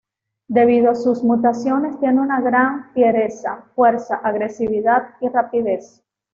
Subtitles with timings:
[0.47, 6.01] Debido a sus mutaciones tiene una gran fiereza, fuerza, agresividad y rapidez.